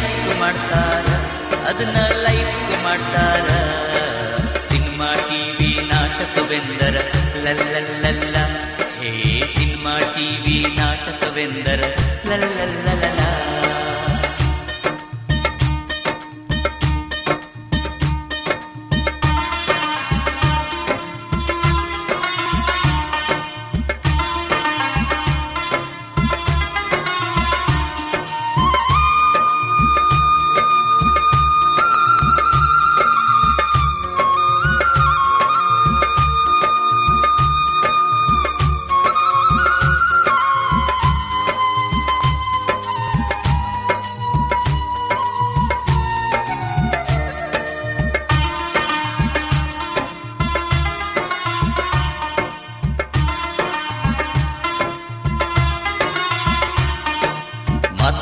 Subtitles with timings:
[0.00, 1.06] Like ಮಾಡ್ತಾರ
[1.70, 3.48] ಅದನ್ನ like ಮಾಡ್ತಾರ.
[4.70, 6.96] ಸಿನಿಮಾ ಟಿವಿ ನಾಟಕವೆಂದರ
[7.44, 8.36] ಲಲ್ಲಲ್ಲಲ್ಲ
[8.98, 9.12] ಹೇ
[9.54, 11.80] ಸಿನಿಮಾ ಟಿವಿ ನಾಟಕವೆಂದರ
[12.30, 13.19] ಲಲ್ಲಲ್ಲಲ್ಲ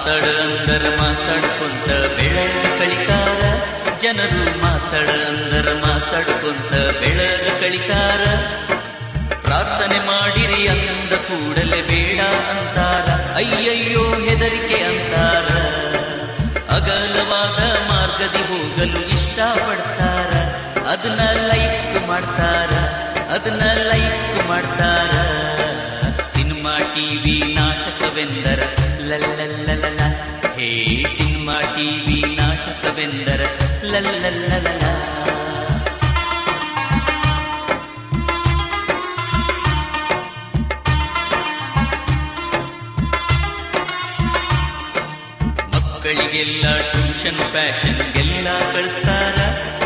[0.09, 1.89] ಮಾತಾಡ ಅಂದರ ಮಾತಾಡ್ಕೊಂತ
[2.79, 3.41] ಕಳಿತಾರ.
[4.03, 8.23] ಜನರು ಮಾತಾಡ ಅಂದರ ಮಾತಾಡ್ಕೊಂತ ಬೆಳಗ ಕಳಿತಾರ.
[9.43, 12.21] ಪ್ರಾರ್ಥನೆ ಮಾಡಿರಿ ಅಂದ ಕೂಡಲೇ ಬೇಡ
[12.53, 13.09] ಅಂತಾರ.
[13.37, 15.47] ಅಯ್ಯಯ್ಯೋ, ಹೆದರಿಕೆ ಅಂತಾರ.
[16.77, 17.61] ಅಗಲವಾದ
[17.91, 20.33] ಮಾರ್ಗದಿ ಹೋಗಲು ಇಷ್ಟಪಡ್ತಾರ.
[20.93, 22.73] ಅದನ್ನ ಲೈಕ್ ಮಾಡ್ತಾರ,
[23.37, 25.13] ಅದನ್ನ ಲೈಕ್ ಮಾಡ್ತಾರ.
[26.35, 28.61] ಸಿನಿಮಾ, ಟಿವಿ ನಾಟಕವೆಂದರ
[29.11, 30.67] ಹೇ
[31.13, 33.43] ಸಿನಿಮಾ ಟಿವಿ ನಾಟಕವೆಂದರ
[33.85, 34.83] ಲಲ್ಲಲ್ಲಲ್ಲ
[45.73, 49.39] ಮಕ್ಕಳಿಗೆಲ್ಲ ಟ್ಯೂಷನ್ ಫ್ಯಾಷನ್ಗೆಲ್ಲ ಕಳಿಸ್ತಾರ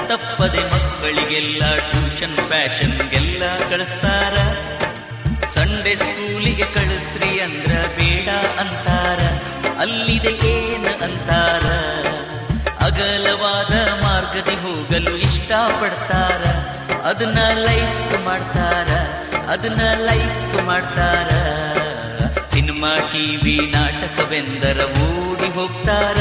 [0.07, 4.35] ತಪ್ಪದೆ ಮಕ್ಕಳಿಗೆಲ್ಲ ಟ್ಯೂಷನ್ ಫ್ಯಾಷನ್ ಫ್ಯಾಷನ್ಗೆಲ್ಲ ಕಳಿಸ್ತಾರ
[5.55, 8.29] ಸಂಡೆ ಸ್ಕೂಲಿಗೆ ಕಳಿಸ್ರಿ ಅಂದ್ರ ಬೇಡ
[8.59, 8.92] ಅಂತಾರ
[9.83, 11.65] ಅಲ್ಲಿದೆ ಏನ ಅಂತಾರ?
[12.85, 16.43] ಅಗಲವಾದ ಮಾರ್ಗದಿ ಹೋಗಲು ಇಷ್ಟಪಡ್ತಾರ?
[16.99, 18.91] ಅದನ್ನ ಲೈಕ್ ಮಾಡ್ತಾರ?
[19.51, 21.29] ಅದನ್ನ ಲೈಕ್ ಮಾಡ್ತಾರ?
[22.51, 26.19] ಸಿನಿಮಾ ಟಿವಿ ನಾಟಕವೆಂದರ ಓಡಿ ಹೋಗ್ತಾರ?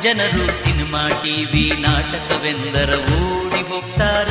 [0.00, 4.28] ಜನರು ಸಿನಿಮಾ ಟಿವಿ ನಾಟಕವೆಂದರ ಓಡಿ ಹೋಗ್ತಾರ?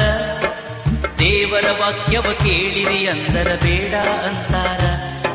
[1.20, 3.94] ದೇವರ ವಾಕ್ಯವ ಕೇಳಿರಿ ಅಂದರ ಬೇಡ
[4.28, 4.82] ಅಂತಾರ?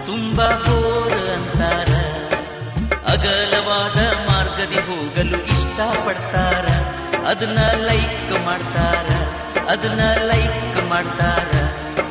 [0.06, 1.13] ತುಂಬಾ ಬೋರ್
[3.14, 3.98] ಅಗಲವಾದ
[4.28, 6.66] ಮಾರ್ಗದಿ ಹೋಗಲು ಇಷ್ಟಪಡ್ತಾರ.
[7.30, 9.08] ಅದನ್ನ ಲೈಕ್ ಮಾಡ್ತಾರ,
[9.68, 11.50] ಅದನ್ನ ಲೈಕ್ ಮಾಡ್ತಾರ,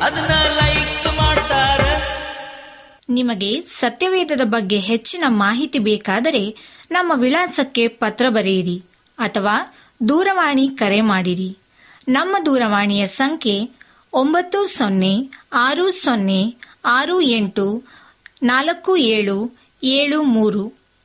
[0.02, 1.82] ಅದನ್ನ ಲೈಕ್ ಮಾಡ್ತಾರ.
[3.08, 6.44] ನಿಮಗೆ ಸತ್ಯವೇದದ ಬಗ್ಗೆ ಹೆಚ್ಚಿನ ಮಾಹಿತಿ ಬೇಕಾದರೆ
[6.90, 8.78] ನಮ್ಮ ವಿಳಾಸಕ್ಕೆ ಪತ್ರ ಬರೆಯಿರಿ
[9.18, 9.56] ಅಥವಾ
[10.08, 11.50] ದೂರವಾಣಿ ಕರೆ ಮಾಡಿರಿ.
[12.08, 13.56] ನಮ್ಮ ದೂರವಾಣಿಯ ಸಂಖ್ಯೆ
[14.12, 15.12] ಒಂಬತ್ತು ಸೊನ್ನೆ
[15.52, 16.40] ಆರು ಸೊನ್ನೆ
[16.84, 17.66] ಆರು ಎಂಟು
[18.42, 19.36] ನಾಲ್ಕು ಏಳು
[19.82, 20.83] ಏಳು ಮೂರು.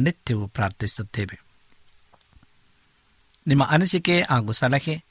[0.00, 1.42] ನಿತ್ಯವೂ ಪ್ರಾರ್ಥಿಸುತ್ತೇವೆ.
[3.46, 5.04] ನಿಮ್ಮ ಅನಿಸಿಕೆ ಹಾಗೂ ಸಲಹೆ,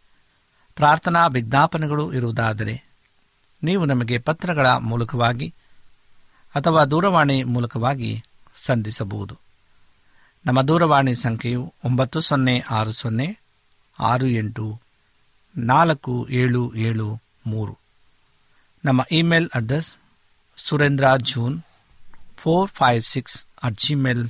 [0.76, 2.84] ಪ್ರಾರ್ಥನಾ ವಿಜ್ಞಾಪನೆಗಳು ಇರುವುದಾದರೆ
[3.64, 5.54] ನೀವು ನಮಗೆ ಪತ್ರಗಳ ಮೂಲಕವಾಗಿ
[6.56, 8.24] ಅಥವಾ ದೂರವಾಣಿ ಮೂಲಕವಾಗಿ
[8.56, 9.38] ಸಂಧಿಸಬಹುದು.
[10.46, 13.40] ನಮ್ಮ ದೂರವಾಣಿ ಸಂಖ್ಯೆಯು ಒಂಬತ್ತು ಸೊನ್ನೆ ಆರು ಸೊನ್ನೆ
[14.00, 14.80] ಆರು ಎಂಟು
[15.58, 17.78] ನಾಲ್ಕು ಏಳು ಏಳು ಮೂರು.
[18.86, 19.98] ನಮ್ಮ email address
[20.58, 21.62] Surendra June
[22.38, 24.30] four five six at Gmail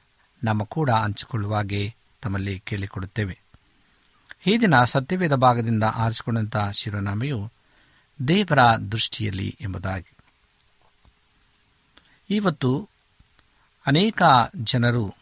[0.43, 3.39] ನಮ್ಮ ಕೂಡ ಹಂಚಿಕೊಳ್ಳುವಾಗೆ ತಮ್ಮಲ್ಲಿ ಕೇಳಿಕೊಡುತ್ತೇವೆ.
[4.47, 7.51] ಈ ದಿನ ಸತ್ಯವೇದ ಭಾಗದಿಂದ ಆರಿಸಿಕೊಂಡಂಥ ಶಿವನಾಮೆಯು
[8.27, 10.11] ದೇವರ ದೃಷ್ಟಿಯಲ್ಲಿ ಎಂಬುದಾಗಿ.
[12.29, 12.89] ಇವತ್ತು
[13.87, 14.21] ಅನೇಕ
[14.63, 15.15] ಜನರು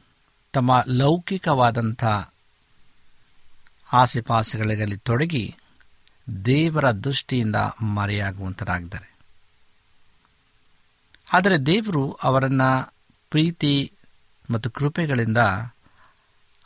[0.53, 2.05] ತಮ್ಮ ಲೌಕಿಕವಾದಂಥ
[3.93, 5.55] ಆಸೆಪಾಸೆಗಳಲ್ಲಿ ತೊಡಗಿ
[6.45, 9.15] ದೇವರ ದೃಷ್ಟಿಯಿಂದ ಮರೆಯಾಗುವಂತರಾಗಿದ್ದಾರೆ
[11.33, 12.93] ಆದರೆ ದೇವರು ಅವರನ್ನು
[13.29, 13.93] ಪ್ರೀತಿ
[14.49, 15.37] ಮತ್ತು ಕೃಪೆಗಳಿಂದ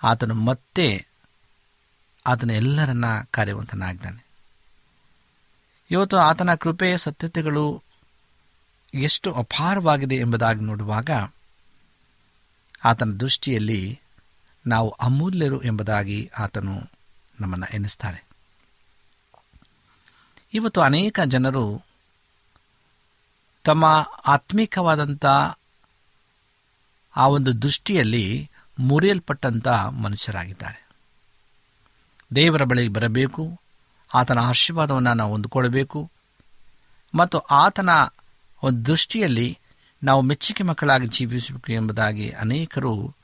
[0.03, 1.07] ಆತನು ಮತ್ತೆ
[2.25, 4.25] ಆತನ ಎಲ್ಲರನ್ನ ಕಾರ್ಯವಂತನಾಗಿದ್ದಾನೆ.
[5.91, 7.83] ಇವತ್ತು ಆತನ ಕೃಪೆಯ ಸತ್ಯತೆಗಳು
[8.93, 11.09] ಎಷ್ಟು ಅಪಾರವಾಗಿದೆ ಎಂಬುದಾಗಿ ನೋಡುವಾಗ
[12.83, 13.99] ಆತನ ದೃಷ್ಟಿಯಲ್ಲಿ
[14.67, 16.89] ನಾವು ಅಮೂಲ್ಯರು ಎಂಬುದಾಗಿ ಆತನು
[17.41, 18.25] ನಮ್ಮನ್ನು ಎನ್ನಿಸ್ತಾರೆ
[20.53, 21.81] ಇವತ್ತು ಅನೇಕ ಜನರು
[23.63, 23.85] ತಮ್ಮ
[24.27, 25.25] ಆತ್ಮಿಕವಾದಂಥ
[27.15, 28.49] ಆ ಒಂದು ದೃಷ್ಟಿಯಲ್ಲಿ
[28.79, 29.67] ಮುರಿಯಲ್ಪಟ್ಟಂಥ
[30.01, 30.79] ಮನುಷ್ಯರಾಗಿದ್ದಾರೆ.
[32.35, 33.59] ದೇವರ ಬಳಿಗೆ ಬರಬೇಕು,
[34.13, 36.09] ಆತನ ಆಶೀರ್ವಾದವನ್ನು ನಾವು ಹೊಂದಿಕೊಳ್ಳಬೇಕು
[37.15, 37.89] ಮತ್ತು ಆತನ
[38.63, 39.57] ಒಂದು ದೃಷ್ಟಿಯಲ್ಲಿ
[40.03, 43.15] ನಾವು ಮೆಚ್ಚುಗೆ ಮಕ್ಕಳಾಗಿ ಜೀವಿಸಬೇಕು ಎಂಬುದಾಗಿ ಅನೇಕರು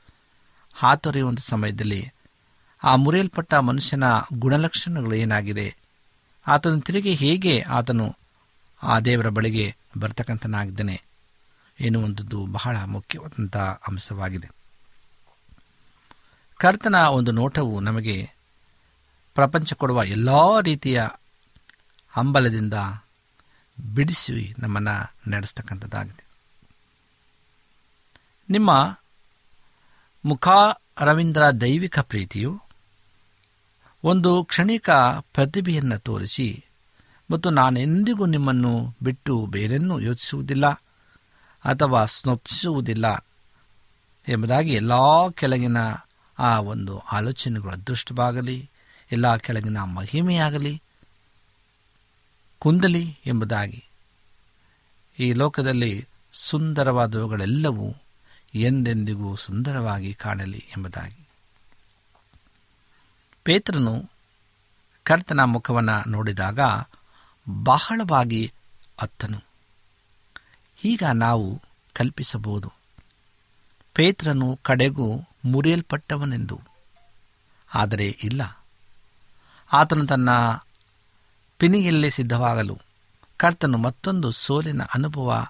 [0.74, 2.12] ಹಾತೊರೆಯುವಂಥ ಸಮಯದಲ್ಲಿ
[2.84, 5.76] ಆ ಮುರಿಯಲ್ಪಟ್ಟ ಮನುಷ್ಯನ ಗುಣಲಕ್ಷಣಗಳು ಏನಾಗಿದೆ
[6.46, 8.16] ಆತನು ತಿರುಗಿ ಹೇಗೆ ಆತನು
[8.82, 11.02] ಆ ದೇವರ ಬಳಿಗೆ ಬರ್ತಕ್ಕಂಥನಾಗಿದ್ದಾನೆ
[11.80, 14.48] ಎನ್ನುವಂಥದ್ದು ಬಹಳ ಮುಖ್ಯವಾದಂಥ ಅಂಶವಾಗಿದೆ.
[16.56, 18.30] ಕರ್ತನ ಒಂದು ನೋಟವು ನಮಗೆ
[19.34, 21.06] ಪ್ರಪಂಚ ಕೊಡುವ ಎಲ್ಲ ರೀತಿಯ
[22.08, 22.74] ಹಂಬಲದಿಂದ
[23.94, 26.24] ಬಿಡಿಸಿ ನಮ್ಮನ್ನು ನಡೆಸ್ತಕ್ಕಂಥದ್ದಾಗಿದೆ.
[28.50, 28.98] ನಿಮ್ಮ
[30.24, 30.48] ಮುಖ
[30.98, 32.62] ರವೀಂದ್ರ ದೈವಿಕ ಪ್ರೀತಿಯು
[34.04, 34.90] ಒಂದು ಕ್ಷಣಿಕ
[35.32, 36.64] ಪ್ರತಿಭೆಯನ್ನು ತೋರಿಸಿ
[37.30, 40.64] ಮತ್ತು ನಾನೆಂದಿಗೂ ನಿಮ್ಮನ್ನು ಬಿಟ್ಟು ಬೇರೆನ್ನೂ ಯೋಚಿಸುವುದಿಲ್ಲ.
[41.64, 43.24] ಅಥವಾ ಸ್ನೊಪ್ಸುವುದಿಲ್ಲ
[44.28, 44.92] ಎಂಬುದಾಗಿ ಎಲ್ಲ
[45.30, 45.76] ಕೆಳಗಿನ
[46.38, 48.70] ಆ ಒಂದು ಆಲೋಚನೆಗಳು ಅದೃಷ್ಟವಾಗಲಿ,
[49.12, 50.82] ಎಲ್ಲ ಕೆಳಗಿನ ಮಹಿಮೆಯಾಗಲಿ,
[52.58, 53.84] ಕುಂದಲಿ ಎಂಬುದಾಗಿ.
[55.18, 57.94] ಈ ಲೋಕದಲ್ಲಿ ಸುಂದರವಾದವುಗಳೆಲ್ಲವೂ
[58.54, 61.28] ಎಂದೆಂದಿಗೂ ಸುಂದರವಾಗಿ ಕಾಣಲಿ ಎಂಬುದಾಗಿ.
[63.44, 64.10] ಪೇತ್ರನು
[65.02, 66.60] ಕರ್ತನ ಮುಖವನ್ನು ನೋಡಿದಾಗ
[67.62, 68.52] ಬಹಳವಾಗಿ
[69.00, 69.49] ಅತ್ತನು.
[70.84, 72.72] ಈಗ ನಾವು ಕಲ್ಪಿಸಬಹುದು.
[73.94, 76.60] ಪೇತ್ರನು ಕಡೆಗೂ ಮುರಿಯಲ್ಪಟ್ಟವನೆಂದು.
[77.74, 78.64] ಆದರೆ ಇಲ್ಲ.
[79.72, 80.28] ಆತನು ತನ್ನ
[81.58, 82.78] ಪಿನಿಯಲ್ಲೇ ಸಿದ್ಧವಾಗಲು
[83.36, 85.46] ಕರ್ತನು ಮತ್ತೊಂದು ಸೋಲಿನ ಅನುಭವ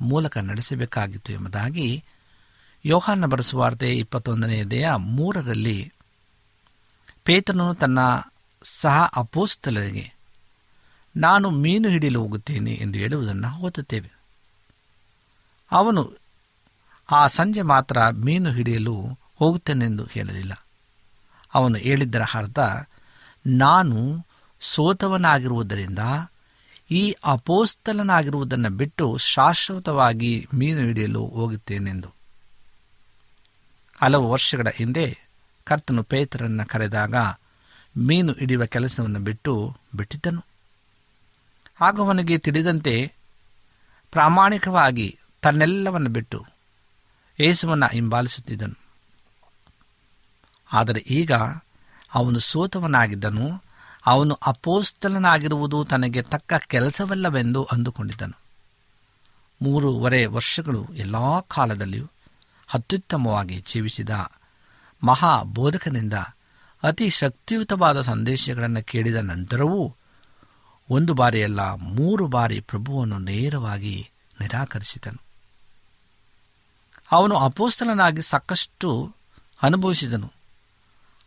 [0.00, 2.04] ಮೂಲಕ ನಡೆಸಬೇಕಾಗಿತ್ತು ಎಂಬುದಾಗಿ
[2.84, 5.92] ಯೋಹಾನ ಬರೆಸುವಾರ್ತೆ ಇಪ್ಪತ್ತೊಂದನೆಯದೆಯ ಮೂರರಲ್ಲಿ
[7.24, 7.98] ಪೇತನು ತನ್ನ
[8.62, 10.14] ಸಹ ಅಪೋಸ್ತಲರಿಗೆ,
[11.16, 14.21] ನಾನು ಮೀನು ಹಿಡಿಯಲು ಹೋಗುತ್ತೇನೆ ಎಂದು ಹೇಳುವುದನ್ನು ಓದುತ್ತೇವೆ.
[15.72, 16.12] ಅವನು
[17.10, 20.66] ಆ ಸಂಜೆ ಮಾತ್ರ ಮೀನು ಹಿಡಿಯಲು ಹೋಗುತ್ತೇನೆಂದು ಹೇಳಲಿಲ್ಲ.
[21.54, 22.58] ಅವನು ಹೇಳಿದ್ದರ ಅರ್ಥ,
[23.46, 24.26] ನಾನು
[24.60, 25.98] ಸೋತವನಾಗಿರುವುದರಿಂದ,
[26.90, 32.14] ಈ ಅಪೋಸ್ತಲನಾಗಿರುವುದನ್ನು ಬಿಟ್ಟು ಶಾಶ್ವತವಾಗಿ ಮೀನು ಹಿಡಿಯಲು ಹೋಗುತ್ತೇನೆಂದು.
[34.02, 35.18] ಹಲವು ವರ್ಷಗಳ ಹಿಂದೆ
[35.64, 37.14] ಕರ್ತನು ಪೇತ್ರರನ್ನು ಕರೆದಾಗ
[37.96, 40.44] ಮೀನು ಹಿಡಿಯುವ ಕೆಲಸವನ್ನು ಬಿಟ್ಟು ಬಿಟ್ಟಿದ್ದನು.
[41.74, 43.12] ಹಾಗೂ ಅವನಿಗೆ ತಿಳಿದಂತೆ
[44.10, 46.46] ಪ್ರಾಮಾಣಿಕವಾಗಿ ತನ್ನೆಲ್ಲವನ್ನು ಬಿಟ್ಟು
[47.40, 48.78] ಯೇಸುವನ್ನು ಹಿಂಬಾಲಿಸುತ್ತಿದ್ದನು.
[50.72, 51.32] ಆದರೆ ಈಗ
[52.14, 53.62] ಅವನು ಸೋತವನಾಗಿದ್ದನು,
[54.06, 58.36] ಅವನು ಅಪೋಸ್ತಲನಾಗಿರುವುದು ತನಗೆ ತಕ್ಕ ಕೆಲಸವಲ್ಲವೆಂದು ಅಂದುಕೊಂಡಿದ್ದನು.
[59.62, 62.10] ಮೂರುವರೆ ವರ್ಷಗಳು ಎಲ್ಲ ಕಾಲದಲ್ಲಿಯೂ
[62.74, 64.10] ಅತ್ಯುತ್ತಮವಾಗಿ ಜೀವಿಸಿದ
[65.04, 66.14] ಮಹಾ ಬೋಧಕನಿಂದ
[66.82, 69.94] ಅತಿ ಶಕ್ತಿಯುತವಾದ ಸಂದೇಶಗಳನ್ನು ಕೇಳಿದ ನಂತರವೂ
[70.90, 75.21] ಒಂದು ಬಾರಿಯಲ್ಲ, ಮೂರು ಬಾರಿ ಪ್ರಭುವನ್ನು ನೇರವಾಗಿ ನಿರಾಕರಿಸಿದನು.
[77.12, 79.14] ಅವನು ಅಪೋಸ್ತಲನಾಗಿ ಸಾಕಷ್ಟು
[79.62, 80.32] ಅನುಭವಿಸಿದನು.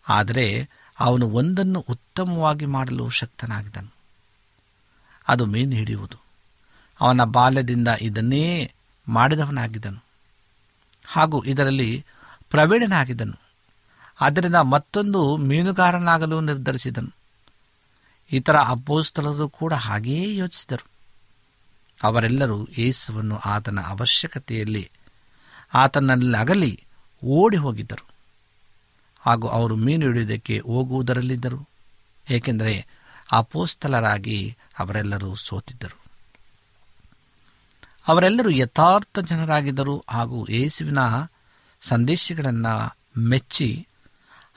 [0.09, 3.93] ಆದರೆ ಅವನು ಒಂದನ್ನು ಉತ್ತಮವಾಗಿ ಮಾಡಲು ಶಕ್ತನಾಗಿದ್ದನು.
[5.27, 6.17] ಅದು ಮೀನು ಹಿಡಿಯುವುದು.
[7.01, 8.73] ಅವನ ಬಾಲ್ಯದಿಂದ ಇದನ್ನೇ
[9.07, 10.03] ಮಾಡಿದವನಾಗಿದ್ದನು.
[11.05, 12.05] ಹಾಗೂ ಇದರಲ್ಲಿ
[12.49, 13.39] ಪ್ರವೀಣನಾಗಿದ್ದನು.
[14.21, 17.15] ಆದ್ದರಿಂದ ಮತ್ತೊಂದು ಮೀನುಗಾರನಾಗಲು ನಿರ್ಧರಿಸಿದನು.
[18.31, 20.87] ಇತರ ಅಪೋಸ್ತಲರು ಕೂಡ ಹಾಗೆಯೇ ಯೋಚಿಸಿದರು.
[22.03, 24.91] ಅವರೆಲ್ಲರೂ ಯೇಸುವನ್ನು ಆತನ ಅವಶ್ಯಕತೆಯಲ್ಲಿ
[25.75, 26.83] ಆತನಲ್ಲಗಲಿ
[27.25, 28.07] ಓಡಿ ಹೋಗಿದ್ದರು.
[29.19, 31.69] ಹಾಗೂ ಅವರು ಮೀನು ಹಿಡಿಯುವುದಕ್ಕೆ ಹೋಗುವುದರಲ್ಲಿದ್ದರು.
[32.29, 32.87] ಏಕೆಂದರೆ
[33.31, 36.03] ಅಪೋಸ್ತಲರಾಗಿ ಅವರೆಲ್ಲರೂ ಸೋತಿದ್ದರು.
[38.07, 40.97] ಅವರೆಲ್ಲರೂ ಯಥಾರ್ಥ ಜನರಾಗಿದ್ದರು ಹಾಗೂ ಯೇಸುವಿನ
[41.81, 43.87] ಸಂದೇಶಗಳನ್ನು ಮೆಚ್ಚಿ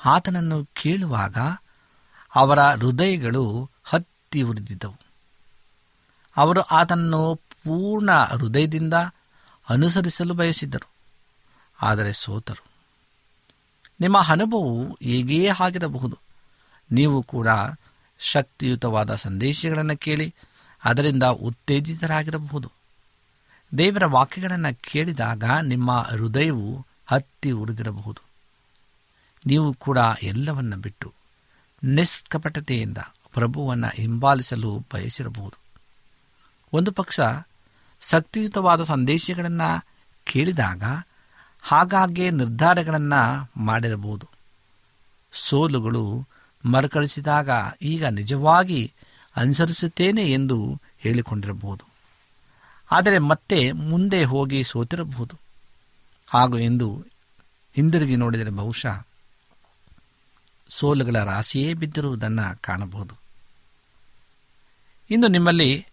[0.04, 1.36] ಆತನನ್ನು ಕೇಳುವಾಗ
[2.34, 4.96] ಅವರ ಹೃದಯಗಳು ಹತ್ತಿ ಉರಿದಿದ್ದವು.
[6.36, 8.94] ಅವರು ಆತನನ್ನು ಪೂರ್ಣ ಹೃದಯದಿಂದ
[9.68, 10.97] ಅನುಸರಿಸಲು ಬಯಸಿದ್ದರು.
[11.82, 12.64] ಆದರೆ ಸೋತರು.
[14.00, 16.18] ನಿಮ್ಮ ಅನುಭವವು ಹೇಗೇ ಆಗಿರಬಹುದು?
[16.92, 17.48] ನೀವು ಕೂಡ
[18.18, 20.34] ಶಕ್ತಿಯುತವಾದ ಸಂದೇಶಗಳನ್ನು ಕೇಳಿ
[20.84, 22.72] ಅದರಿಂದ ಉತ್ತೇಜಿತರಾಗಿರಬಹುದು.
[23.78, 28.20] ದೇವರ ವಾಕ್ಯಗಳನ್ನು ಕೇಳಿದಾಗ ನಿಮ್ಮ ಹೃದಯವು ಹತ್ತಿ ಉರಿದಿರಬಹುದು.
[29.46, 31.12] ನೀವು ಕೂಡ ಎಲ್ಲವನ್ನ ಬಿಟ್ಟು
[31.84, 32.98] ನಿಷ್ಕಪಟತೆಯಿಂದ
[33.34, 35.58] ಪ್ರಭುವನ್ನು ಹಿಂಬಾಲಿಸಲು ಬಯಸಿರಬಹುದು.
[36.72, 37.20] ಒಂದು ಪಕ್ಷ
[38.00, 39.86] ಶಕ್ತಿಯುತವಾದ ಸಂದೇಶಗಳನ್ನು
[40.24, 40.82] ಕೇಳಿದಾಗ
[41.62, 44.28] ಹಾಗಾಗ್ಗೆ ನಿರ್ಧಾರಗಳನ್ನು ಮಾಡಿರಬಹುದು.
[45.32, 46.26] ಸೋಲುಗಳು
[46.64, 47.48] ಮರುಕಳಿಸಿದಾಗ
[47.82, 48.92] ಈಗ ನಿಜವಾಗಿ
[49.36, 51.84] ಅನುಸರಿಸುತ್ತೇನೆ ಎಂದು ಹೇಳಿಕೊಂಡಿರಬಹುದು.
[52.90, 55.36] ಆದರೆ ಮತ್ತೆ ಮುಂದೆ ಹೋಗಿ ಸೋತಿರಬಹುದು.
[56.28, 57.04] ಹಾಗೂ ಎಂದು
[57.76, 59.04] ಹಿಂದಿರುಗಿ ನೋಡಿದರೆ ಬಹುಶಃ
[60.68, 63.14] ಸೋಲುಗಳ ರಾಶಿಯೇ ಬಿದ್ದಿರುವುದನ್ನು ಕಾಣಬಹುದು.
[65.10, 65.86] ಇಂದು ನಿಮ್ಮಲ್ಲಿ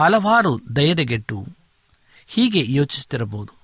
[0.00, 1.46] ಹಲವಾರು ಧೈರ್ಯಗೆಟ್ಟು
[2.26, 3.61] ಹೀಗೆ ಯೋಚಿಸುತ್ತಿರಬಹುದು.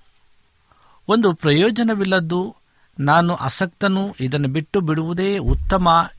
[1.09, 2.55] ಒಂದು ಪ್ರಯೋಜನವಿಲ್ಲದ್ದು
[2.99, 6.11] ನಾನು ಅಸಕ್ತನು ಇದನ್ನು ಬಿಟ್ಟು ಬಿಡುವುದೇ ಉತ್ತಮ.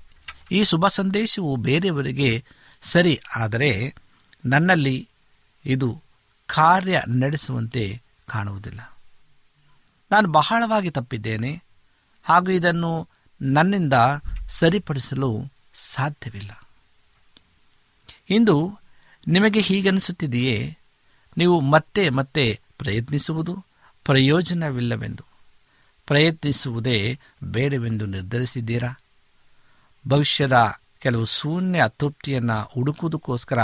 [0.52, 2.44] ಈ ಶುಭ ಸಂದೇಶವು ಬೇರೆಯವರಿಗೆ
[2.82, 3.94] ಸರಿ, ಆದರೆ
[4.44, 5.08] ನನ್ನಲ್ಲಿ
[5.66, 6.02] ಇದು
[6.46, 8.80] ಕಾರ್ಯ ನಡೆಸುವಂತೆ ಕಾಣುವುದಿಲ್ಲ.
[10.10, 11.62] ನಾನು ಬಹಳವಾಗಿ ತಪ್ಪಿದ್ದೇನೆ,
[12.22, 13.08] ಹಾಗೂ ಇದನ್ನು
[13.42, 13.94] ನನ್ನಿಂದ
[14.48, 15.44] ಸರಿಪಡಿಸಲು
[15.74, 16.50] ಸಾಧ್ಯವಿಲ್ಲ.
[18.30, 18.78] ಇಂದು
[19.28, 20.76] ನಿಮಗೆ ಹೀಗನಿಸುತ್ತಿದೆಯೇ
[21.36, 23.69] ನೀವು ಮತ್ತೆ ಮತ್ತೆ ಪ್ರಯತ್ನಿಸುವುದು?
[24.04, 25.24] ಪ್ರಯೋಜನವಿಲ್ಲವೆಂದು
[26.06, 29.00] ಪ್ರಯತ್ನಿಸುವುದೇ ಬೇಡವೆಂದು ನಿರ್ಧರಿಸಿದ್ದೀರಾ?
[30.08, 33.58] ಭವಿಷ್ಯದ ಕೆಲವು ಶೂನ್ಯ ತೃಪ್ತಿಯನ್ನು ಹುಡುಕುವುದಕ್ಕೋಸ್ಕರ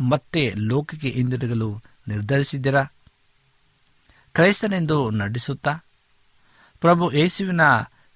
[0.00, 2.82] ಮತ್ತೆ ಲೋಕಕ್ಕೆ ಹಿಂದಿರುಗಲು ನಿರ್ಧರಿಸಿದ್ದೀರಾ?
[4.34, 5.72] ಕ್ರೈಸ್ತನೆಂದು ನಡೆಸುತ್ತಾ
[6.80, 7.60] ಪ್ರಭು ಯೇಸುವಿನ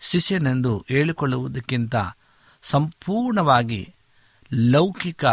[0.01, 1.95] ಶಿಷ್ಯನೆಂದು ಹೇಳಿಕೊಳ್ಳುವುದಕ್ಕಿಂತ
[2.63, 3.95] ಸಂಪೂರ್ಣವಾಗಿ
[4.53, 5.25] ಲೌಕಿಕ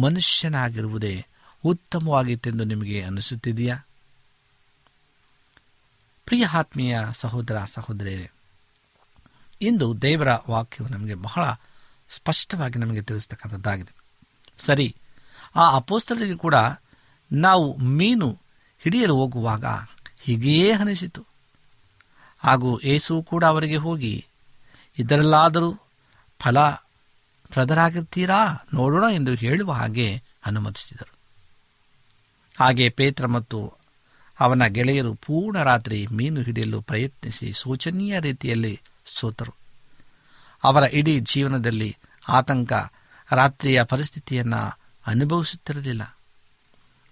[0.00, 1.26] ಮನುಷ್ಯನಾಗಿರುವುದೇ
[1.64, 3.85] ಉತ್ತಮವಾಗಿತ್ತೆಂದು ನಿಮಗೆ ಅನಿಸುತ್ತಿದೆಯಾ?
[6.26, 8.30] ಪ್ರಿಯ ಆತ್ಮೀಯ ಸಹೋದರ, ಸಹೋದರಿಯರೇ,
[9.60, 11.44] ಇಂದು ದೇವರ ವಾಕ್ಯವು ನಮಗೆ ಬಹಳ
[12.10, 13.94] ಸ್ಪಷ್ಟವಾಗಿ ನಮಗೆ ತಿಳಿಸ್ತಕ್ಕಂಥದ್ದಾಗಿದೆ.
[14.58, 14.96] ಸರಿ,
[15.56, 16.54] ಆ ಅಪೋಸ್ತಲರಿಗೆ ಕೂಡ
[17.32, 18.38] ನಾವು ಮೀನು
[18.78, 19.64] ಹಿಡಿಯಲು ಹೋಗುವಾಗ
[20.20, 21.26] ಹೀಗೇ ಅನಿಸಿತು.
[22.38, 24.26] ಹಾಗೂ ಏಸು ಕೂಡ ಅವರಿಗೆ ಹೋಗಿ,
[24.98, 25.80] ಇದರಲ್ಲಾದರೂ
[26.38, 26.58] ಫಲ
[27.48, 31.14] ಪ್ರದರಾಗಿರ್ತೀರಾ ನೋಡೋಣ ಎಂದು ಹೇಳುವ ಹಾಗೆ ಅನುಮತಿಸಿದರು.
[32.60, 33.85] ಹಾಗೆ ಪೇತ್ರ ಮತ್ತು
[34.40, 39.54] ಅವನ ಗೆಳೆಯರು ಪೂರ್ಣ ರಾತ್ರಿ ಮೀನು ಹಿಡಿಯಲು ಪ್ರಯತ್ನಿಸಿ ಶೋಚನೀಯ ರೀತಿಯಲ್ಲಿ ಸೋತರು.
[40.64, 41.96] ಅವರ ಇಡೀ ಜೀವನದಲ್ಲಿ
[42.28, 42.72] ಆತಂಕ
[43.32, 46.16] ರಾತ್ರಿಯ ಪರಿಸ್ಥಿತಿಯನ್ನು ಅನುಭವಿಸುತ್ತಿರಲಿಲ್ಲ.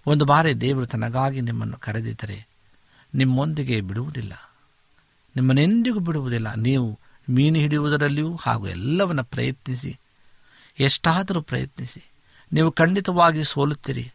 [0.06, 2.48] ಒಂದು ಬಾರಿ ದೇವರು ತನಗಾಗಿ ನಿಮ್ಮನ್ನು ಕರೆದಿದ್ದರೆ
[3.14, 4.32] ನಿಮ್ಮೊಂದಿಗೆ ಬಿಡುವುದಿಲ್ಲ.
[5.36, 6.54] ನಿಮ್ಮನೆಂದಿಗೂ ಬಿಡುವುದಿಲ್ಲ.
[6.54, 6.98] ನೀವು
[7.30, 9.98] ಮೀನು ಹಿಡಿಯುವುದರಲ್ಲಿಯೂ ಹಾಗೂ ಎಲ್ಲವನ್ನ ಪ್ರಯತ್ನಿಸಿ,
[10.80, 12.10] ಎಷ್ಟಾದರೂ ಪ್ರಯತ್ನಿಸಿ,
[12.52, 14.12] ನೀವು ಖಂಡಿತವಾಗಿ ಸೋಲುತ್ತೀರಿ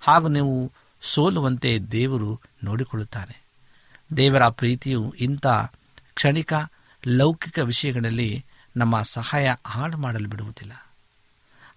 [0.00, 3.42] ಹಾಗೂ ನೀವು ಸೋಲುವಂತೆ ದೇವರು ನೋಡಿಕೊಳ್ಳುತ್ತಾನೆ.
[4.16, 5.46] ದೇವರ ಪ್ರೀತಿಯು ಇಂಥ
[6.14, 6.52] ಕ್ಷಣಿಕ
[7.06, 8.44] ಲೌಕಿಕ ವಿಷಯಗಳಲ್ಲಿ
[8.76, 10.92] ನಮ್ಮ ಸಹಾಯ ಹಾಳು ಮಾಡಲು ಬಿಡುವುದಿಲ್ಲ.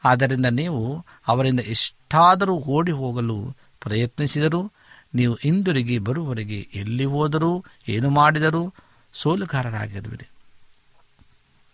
[0.03, 4.71] ಆದ್ದರಿಂದ ನೀವು ಅವರಿಂದ ಎಷ್ಟಾದರೂ ಓಡಿ ಹೋಗಲು ಪ್ರಯತ್ನಿಸಿದರೂ,
[5.13, 8.73] ನೀವು ಹಿಂದಿರುಗಿ ಬರುವವರೆಗೆ ಎಲ್ಲಿ ಹೋದರೂ, ಏನು ಮಾಡಿದರೂ
[9.13, 10.29] ಸೋಲುಗಾರರಾಗಿರುವಿರಿ.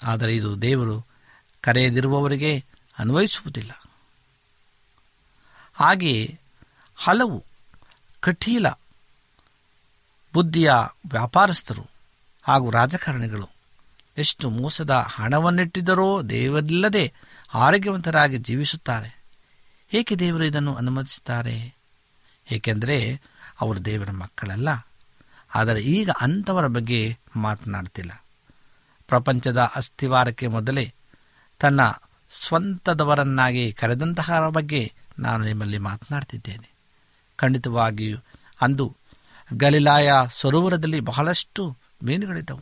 [0.03, 1.05] ಆದರೆ ಇದು ದೇವರು
[1.61, 2.65] ಕರೆಯದಿರುವವರಿಗೆ
[2.99, 3.71] ಅನ್ವಯಿಸುವುದಿಲ್ಲ.
[5.73, 6.39] ಹಾಗೆಯೇ
[7.03, 7.45] ಹಲವು
[8.19, 8.69] ಕಠೀಲ
[10.33, 10.71] ಬುದ್ಧಿಯ
[11.11, 11.85] ವ್ಯಾಪಾರಸ್ಥರು
[12.43, 13.49] ಹಾಗೂ ರಾಜಕಾರಣಿಗಳು
[14.17, 17.13] ಎಷ್ಟು ಮೋಸದ ಹಣವನ್ನಿಟ್ಟಿದ್ದರೋ ದೇವರಿಲ್ಲದೆ
[17.53, 19.23] ಆರೋಗ್ಯವಂತರಾಗಿ ಜೀವಿಸುತ್ತಾರೆ.
[19.93, 21.75] ಏಕೆ ದೇವರು ಇದನ್ನು ಅನುಮತಿಸುತ್ತಾರೆ?
[22.51, 23.21] ಏಕೆಂದರೆ
[23.61, 24.87] ಅವರು ದೇವರ ಮಕ್ಕಳಲ್ಲ.
[25.55, 28.11] ಆದರೆ ಈಗ ಅಂಥವರ ಬಗ್ಗೆ ಮಾತನಾಡ್ತಿಲ್ಲ
[29.07, 30.93] ಪ್ರಪಂಚದ ಅಸ್ಥಿವಾರಕ್ಕೆ ಮೊದಲೇ
[31.59, 31.81] ತನ್ನ
[32.31, 36.70] ಸ್ವಂತದವರನ್ನಾಗಿ ಕರೆದಂತಹ ಬಗ್ಗೆ ನಾನು ನಿಮ್ಮಲ್ಲಿ ಮಾತನಾಡ್ತಿದ್ದೇನೆ
[37.41, 38.17] ಖಂಡಿತವಾಗಿಯೂ
[38.61, 38.95] ಅಂದು
[39.53, 42.61] ಗಲಿಲಾಯ ಸರೋವರದಲ್ಲಿ ಬಹಳಷ್ಟು ಮೀನುಗಳಿದ್ದವು.